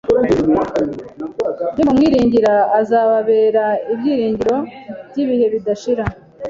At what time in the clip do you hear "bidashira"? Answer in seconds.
5.53-6.03